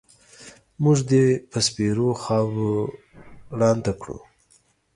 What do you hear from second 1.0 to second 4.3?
دې په سپېرو خاورو ړانده کړو